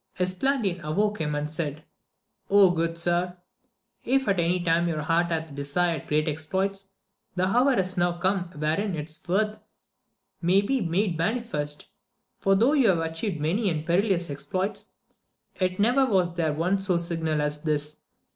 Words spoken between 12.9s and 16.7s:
atchieved many and perilous exploits, yet never was there